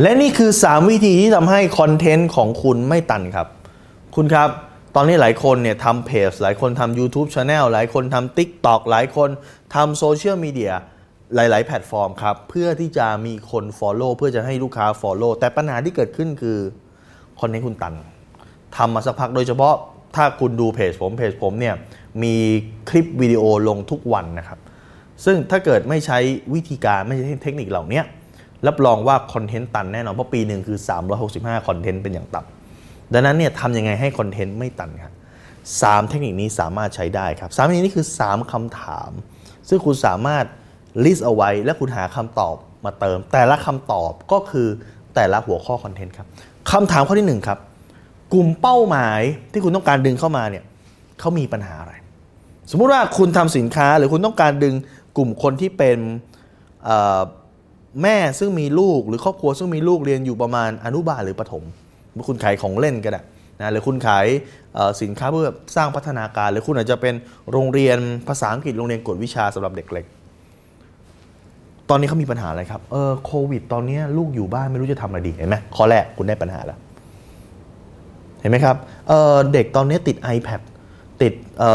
[0.00, 3.48] และนี่คือ 3 วิธีที่ทำให้คอนเทนต์ของคุณไม่ตันครับ
[4.16, 4.48] คุณครับ
[4.94, 9.30] ตอนนี้หลายคนเนี่ยทำเพจ หลายคนทำ YouTube Channel หลายคนทำ TikTok หลายคน
[9.74, 10.72] ทำโซเชียลมีเดีย
[11.34, 16.58] หลาย ๆ แพลตฟอร์มครับ เพื่อที่จะมีคน Follow เพื่อจะให้ลูกค้า Follow แต่ปัญหาที่เกิดขึ้นคือ
[17.40, 17.94] คอนเทนต์คุณตัน
[18.76, 19.74] ทำมาสักพักโดยเฉพาะ
[20.16, 21.74] ถ้าคุณดูเพจผมเพจผมเนี่ย
[22.22, 22.34] มี
[22.88, 24.58] คลิปวิดีโอลงทุกวันนะครับ
[25.24, 26.18] ซึ่งถ้าเกิดไม่ใช้
[26.54, 28.02] วิธีการไม่ใช้เทคนิคเหล่านี้
[28.66, 30.78] รับรองว่าคอนเทนต์ตันแน่นอน เพราะปีหนึ่งคือ
[31.22, 35.12] 365 คอนเทนต์เป็นอย่างต่ำดังนั้นเนี่ยทำยังไงให้คอนเทนต์ไม่ตันครับ
[35.82, 39.10] สามเทคนิคนี้สามารถใช้ได้ครับสามเทคนิคนี้คือ 3คำถาม
[39.68, 40.44] ซึ่งคุณสามารถ
[41.04, 44.68] ลิสต์เอาไว้ และคุณหาคำตอบมาเติม แต่ละคำตอบก็คือ
[45.14, 46.26] แต่ละหัวข้อคอนเทนต์ครับ
[46.72, 47.58] คำถามข้อที่ 1 ครับ
[48.34, 49.20] กลุ่มเป้าหมาย
[49.52, 50.64] ที่คุณต้องการดึงเข้ามาเนี่ย
[51.20, 51.94] เขามีปัญหาอะไร
[52.70, 54.74] สมมุติว่าคุณทำสินค้าหรือคุณต้องการดึง
[55.16, 55.98] กลุ่มคนที่เป็น
[58.02, 61.62] แม่ซึ่งมีลูกหรือครอบครัวซึ่งมีลูกเรียนอยู่ประมาณอนุบาลหรือประถม
[62.28, 63.22] คุณขายของเล่นก็ได้
[63.60, 64.26] นะหรือคุณขาย
[65.02, 67.14] สินค้าเพื่อสร้างพัฒนาการ หรือคุณอาจจะเป็น
[67.52, 67.98] โรงเรียน
[68.28, 70.06] ภาษาอังกฤษโรงเรียนกวดวิชาสำหรับเด็กเล็ก
[71.90, 76.78] ตอนนี้เขามีปัญหาอะไรครับเออโควิด ตอนนี้ลูกอยู่บ้านไม่รู้จะทำอะไรดีเห็นไหมข้อแรกคุณได้ปัญหาแล้ว
[78.40, 78.76] เห็นไหมครับ
[79.08, 80.60] เด็กตอนนี้ติด iPad
[81.22, 81.34] ติด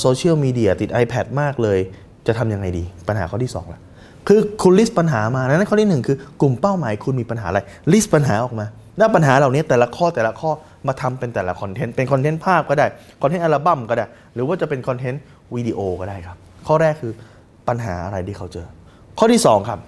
[0.00, 1.78] โซเชียลมีเดียติด iPad มากเลย
[2.26, 3.80] จะทำยังไงดี ปัญหาข้อที่2ละ
[4.28, 7.60] คือคุณลิสต์ปัญหามานั้นข้อที่ 1 คือกลุ่มเป้าหมายคุณมีปัญหาอะไร
[7.92, 8.66] ลิสต์ปัญหาออกมา
[8.98, 10.50] แล้วปัญหาเหล่านี้แต่ละข้อแต่ละข้อ
[10.86, 12.86] มาทำเป็นแต่ละคอนเทนต์เป็นคอนเทนต์ภาพก็ได้
[13.22, 15.22] คอนเทนต์อัลบั้มก็ได้ หรือว่าจะเป็นคอนเทนต์
[15.54, 17.12] วิดีโอก็ได้ครับ ข้อแรกคือ
[17.68, 18.66] ปัญหาอะไรที่เขาเจอ
[19.18, 19.78] ข้อที่ 2 ครับ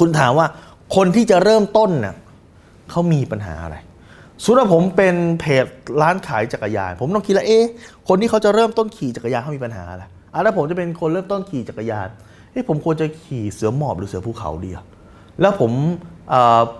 [0.00, 0.46] คุณถามว่า
[0.96, 2.14] คนที่จะเริ่มต้นน่ะ
[2.90, 3.76] เขามีปัญหาอะไร
[4.44, 5.64] สุดผมเป็นเพจ
[6.02, 7.64] ร้านขายจักรยาน ผมต้องคิดแล้วเอ๊ะ
[8.08, 10.04] คนที่เขาจะเริ่มต้นขี่จักรยานเขามีปัญหาอะไร
[10.38, 12.08] อะแล้วผมจะเป็นคนเริ่มต้นขี่จักรยาน
[12.52, 14.84] เอ๊ะผมควรจะขี่เสือหมอบหรือเสือภูเขาดีอะ
[15.40, 15.70] แล้วผม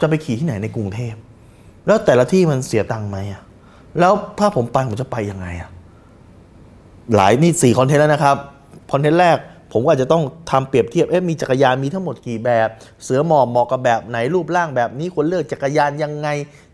[0.00, 1.14] จะไปขี่ที่ไหนในกรุงเทพ
[1.86, 3.42] แล้วแต่ละที่มันเสียตังค์ไหมอะ
[4.00, 5.70] แล้วถ้าผมไปผมจะไปยังไงอะ
[7.14, 8.36] หลายนี่สี่คอนเทนต์แล้วนะครับ
[8.92, 9.36] คอนเทนต์แรก
[9.72, 12.68] ผมก็อาจจะต้องทำเปรียบเทียบ เอ๊ะมีจักรยานมีทั้งหมดกี่แบบ
[13.04, 16.28] เสือหมอบเหมาะกับแบบไหนรูปร่างแบบนี้ควรเลือกจักรยานยังไง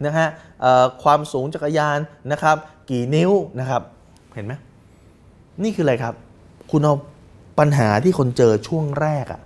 [0.04, 0.28] นะฮะ
[1.02, 1.98] ความสูงจักรยาน
[2.32, 2.56] นะครับ
[2.90, 3.82] กี่นิ้วนะครับ
[4.34, 4.52] เห็นไหม
[5.62, 6.14] นี่คืออะไรครับ
[6.70, 6.94] คุณเอา
[7.58, 9.40] ปัญหาที่คนเจอช่วงแรกอะ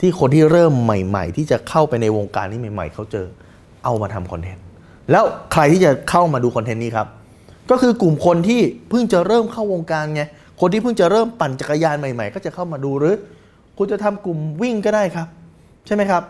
[0.00, 3.26] ที่คนที่เริ่มใหม่ ๆ ที่จะเข้าไปในวงการนี้ใหม่ ๆ เขาเจอ
[3.84, 4.64] เอามาทำคอนเทนต์
[5.10, 7.06] แล้วใครที่จะเข้ามาดูคอนเทนต์นี้ครับ
[7.70, 10.22] ก็คือกลุ่มคนที่เพิ่งจะเริ่มเข้าวงการไง
[10.60, 13.16] คนที่เพิ่งจะเริ่มปั่นจักรยานใหม่ ๆ ก็จะเข้ามาดูหรือ
[13.78, 15.28] คุณจะทำกลุ่มวิ่งก็ได้ครับ
[15.86, 16.22] ใช่ไหมครับ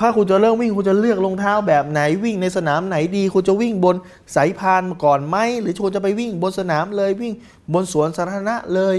[0.00, 3.96] ถ้าคุณจะเริ่มวิ่งคุณจะเลือกรองเท้าแบบไหนวิ่งในสนามไหนดี คุณจะวิ่งบน
[4.34, 7.32] สายพานก่อนไหมหรือคุณจะไปวิ่งบนสนามเลยวิ่ง
[7.72, 8.96] บนสวนสาธารณะเลย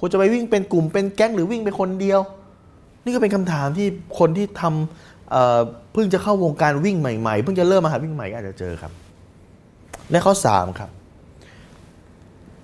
[0.00, 2.20] คุณจะไปวิ่งเป็นกลุ่มเป็นแก๊งหรือวิ่งเป็นคนเดียว
[3.04, 3.86] นี่ก็เป็นคำถามที่
[4.18, 8.92] คนที่ทำเเพิ่งจะเข้าวงการวิ่งใหม่ๆ เพิ่งจะเริ่มมาหาวิ่งใหม่อาจจะเจอครับ
[10.10, 10.90] และข้อ3ครับ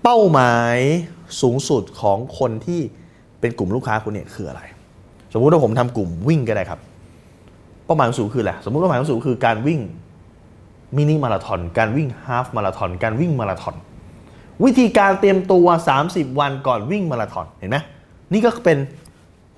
[0.03, 0.79] เป้าหมาย
[1.41, 2.81] สูงสุดของคนที่
[3.41, 4.63] เป็นกลุ่มลูกค้าคุณเนี่ยคืออะไร
[5.33, 6.81] สมมุติว่าผมทำกลุ่มวิ่งก็ได้ครับ
[7.85, 9.81] เป้าหมายสูงคืออะไรสมมุติเป้าหมายสูงคือการวิ่ง
[10.97, 13.75] มินิมาราทอนการวิ่งฮาฟมาราทอนการวิ่งมาราทอน
[14.65, 15.67] วิธีการเตรียมตัว
[16.03, 17.77] 30 วันก่อนวิ่งมาราทอนเห็นไหม
[18.33, 18.79] นี่ก็เป็น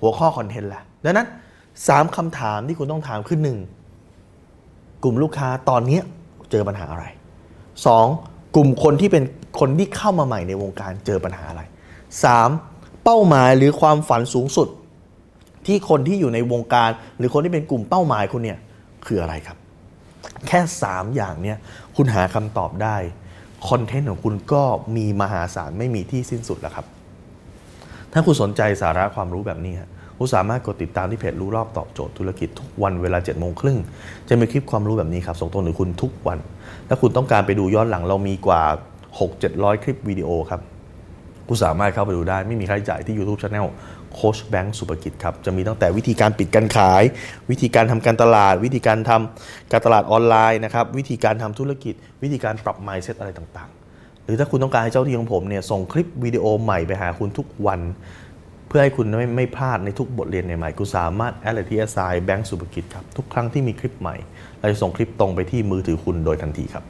[0.01, 1.27] หัวข้อคอนเทนต์ละดังนั้น
[1.71, 3.57] 3คำถามที่คุณต้องถามคือหนึ่ง
[5.03, 5.99] กลุ่มลูกค้าตอนนี้
[6.51, 7.05] เจอปัญหาอะไร
[7.99, 8.55] 2.
[8.55, 9.23] กลุ่มคนที่เป็น
[9.59, 11.61] คนที่เข้ามาใหม่ในวงการเจอปัญหาอะไร
[12.33, 13.03] 3.
[13.03, 14.67] เป้าหมายหรือความฝันสูงสุด
[15.65, 18.59] ที่คนที่อยู่ในวงการ หรือคนที่เป็นกลุ่มเป้าหมายคุณเนี่ย
[19.05, 19.57] คืออะไรครับ
[20.47, 21.57] แค่ 3 อย่างเนี่ย
[21.95, 22.97] คุณหาคำตอบได้
[23.69, 24.63] คอนเทนต์ของคุณก็
[24.97, 26.85] มีมหาศาลไม่มีที่สิ้นสุดแล้วครับ
[28.13, 29.73] ถ้าคุณสนใจสาระความรู้แบบนี้
[30.17, 33.77] คุณสามารถกดติดตามที่เพจรู้รอบตอบโจทย์ธุรกิจทุกวันเวลา7จ็ดโมงครึ่ง
[34.29, 36.39] จะมีคลิปความรู้แบบนี้ครับส่งตรงถึงคุณทุกวัน
[36.87, 38.61] ถ้าคุณต้องการไปดูย้อนหลังเรามีกว่า
[39.21, 40.61] 6-700 คลิปวิดีโอครับ
[41.47, 43.67] คุณสามารถเข้าไปดูได้ไม่มีค่าใช้จ่ายที่ YouTube Channel
[44.13, 47.03] โคชแบงค์สุภกิจครับ จะมีตั้งแต่วิธีการปิดการขาย
[47.49, 51.93] วิธีการทำการตลาด วิธีการทำการตลาดออนไลน์นะครับวิธีการทำธุรกิจ
[52.23, 57.79] วิธีการปรับ mindset อะไรต่างๆ หรือถ้าคุณต้องการให้เจ้าที่ของผมเนี่ยส่งคลิปวิดีโอใหม่ไปหาคุณทุกวัน
[58.67, 64.15] เพื่อให้คุณไม่ไม่พลาดในทุกบทเรียนใหม่ๆคุณสามารถแอดเลยที่แอสไซแบงค์สุภกิจครับทุกครั้งที่มีคลิปใหม่
[64.59, 66.83] เราจะส่งคลิปตรงไปที่มือถือคุณโดยทันทีครับ